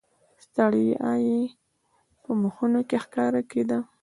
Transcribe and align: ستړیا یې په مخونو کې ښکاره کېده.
ستړیا 0.45 1.11
یې 1.27 1.41
په 2.21 2.29
مخونو 2.41 2.79
کې 2.89 2.97
ښکاره 3.03 3.41
کېده. 3.51 3.79